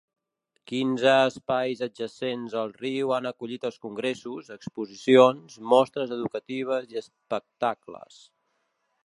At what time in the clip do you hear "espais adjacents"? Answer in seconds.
1.25-2.55